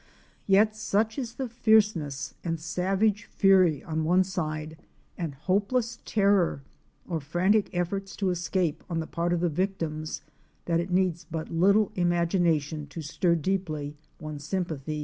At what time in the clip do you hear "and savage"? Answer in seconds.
2.43-3.25